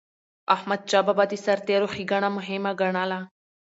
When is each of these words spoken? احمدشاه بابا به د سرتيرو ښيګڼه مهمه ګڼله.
احمدشاه 0.55 1.03
بابا 1.07 1.23
به 1.27 1.29
د 1.31 1.33
سرتيرو 1.45 1.91
ښيګڼه 1.95 2.29
مهمه 2.37 2.71
ګڼله. 2.81 3.19